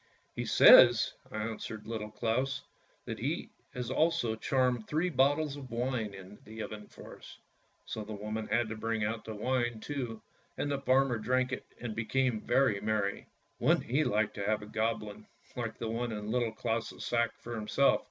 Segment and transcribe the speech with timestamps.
[0.35, 2.63] "He says," answered Little Claus,"
[3.05, 7.37] that he has also charmed three bottles of wine into the oven for us."
[7.85, 10.23] So the woman had to bring out the wine too,
[10.57, 13.27] and the farmer drank it and became very merry.
[13.59, 17.53] Wouldn't he like to have a Goblin, like the one in Little Claus' sack, for
[17.53, 17.99] himself?